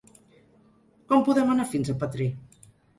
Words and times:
Com 1.13 1.23
podem 1.29 1.55
anar 1.59 1.69
fins 1.77 1.95
a 1.97 2.01
Petrer? 2.05 2.33